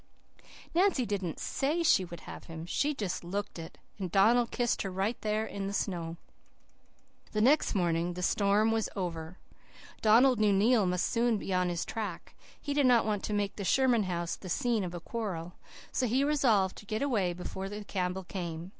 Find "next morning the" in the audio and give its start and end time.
7.41-8.23